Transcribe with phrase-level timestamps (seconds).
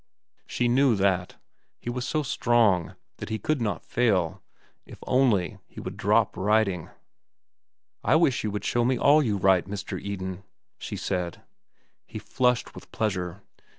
[0.47, 1.35] She knew that.
[1.79, 6.89] He was so strong that he could not fail—if only he would drop writing.
[8.03, 10.01] "I wish you would show me all you write, Mr.
[10.01, 10.41] Eden,"
[10.79, 11.43] she said.
[12.07, 13.43] He flushed with pleasure.